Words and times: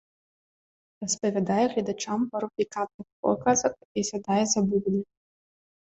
Распавядае 1.03 1.65
гледачам 1.75 2.19
пару 2.37 2.47
пікантных 2.57 3.07
показак 3.27 3.73
і 3.97 4.01
сядае 4.13 4.43
за 4.57 4.69
бубны. 4.73 5.01